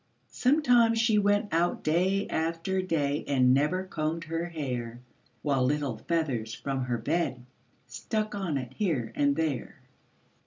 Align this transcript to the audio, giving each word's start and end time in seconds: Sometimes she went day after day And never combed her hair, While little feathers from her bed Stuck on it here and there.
Sometimes 0.31 0.97
she 0.97 1.19
went 1.19 1.51
day 1.83 2.27
after 2.27 2.81
day 2.81 3.23
And 3.27 3.53
never 3.53 3.83
combed 3.83 4.23
her 4.23 4.45
hair, 4.45 4.99
While 5.43 5.63
little 5.63 5.99
feathers 5.99 6.55
from 6.55 6.85
her 6.85 6.97
bed 6.97 7.45
Stuck 7.85 8.33
on 8.33 8.57
it 8.57 8.73
here 8.73 9.13
and 9.15 9.35
there. 9.35 9.75